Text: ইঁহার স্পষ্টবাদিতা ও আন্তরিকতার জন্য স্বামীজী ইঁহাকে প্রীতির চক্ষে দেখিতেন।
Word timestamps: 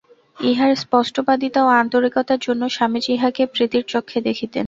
ইঁহার 0.37 0.71
স্পষ্টবাদিতা 0.75 1.59
ও 1.63 1.69
আন্তরিকতার 1.81 2.39
জন্য 2.41 2.61
স্বামীজী 2.69 3.11
ইঁহাকে 3.13 3.43
প্রীতির 3.53 3.83
চক্ষে 3.87 4.19
দেখিতেন। 4.21 4.59